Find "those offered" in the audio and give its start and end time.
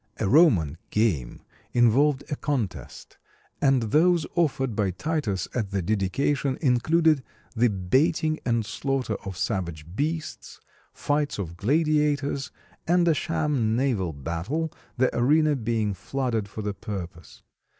3.91-4.75